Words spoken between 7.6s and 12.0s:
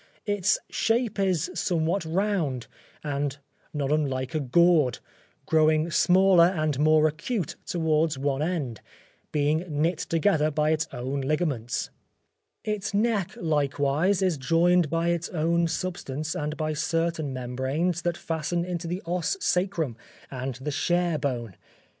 towards one end, being knit together by its own ligaments;